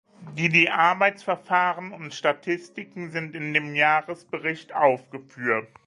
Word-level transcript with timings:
Die 0.35 0.49
Die 0.49 0.67
Arbeitsverfahren 0.71 1.91
und 1.91 2.11
Statistiken 2.15 3.11
sind 3.11 3.35
in 3.35 3.53
dem 3.53 3.75
Jahresbericht 3.75 4.73
aufgeführt. 4.73 5.67